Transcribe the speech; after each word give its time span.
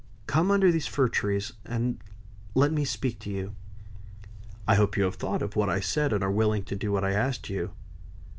Come 0.25 0.49
under 0.49 0.71
these 0.71 0.87
fir 0.87 1.09
trees, 1.09 1.53
and 1.63 2.03
let 2.55 2.71
me 2.73 2.83
speak 2.85 3.19
to 3.19 3.29
you." 3.29 3.53
"I 4.67 4.73
hope 4.73 4.97
you 4.97 5.03
have 5.03 5.13
thought 5.13 5.43
of 5.43 5.55
what 5.55 5.69
I 5.69 5.79
said, 5.79 6.11
and 6.11 6.23
are 6.23 6.31
willing 6.31 6.63
to 6.63 6.75
do 6.75 6.91
what 6.91 7.05
I 7.05 7.11
asked 7.11 7.49
you." 7.49 7.69